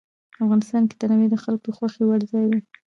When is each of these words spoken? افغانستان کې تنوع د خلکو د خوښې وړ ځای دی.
افغانستان 0.43 0.83
کې 0.89 0.95
تنوع 0.99 1.27
د 1.31 1.35
خلکو 1.43 1.63
د 1.71 1.75
خوښې 1.77 2.03
وړ 2.05 2.21
ځای 2.31 2.45
دی. 2.51 2.61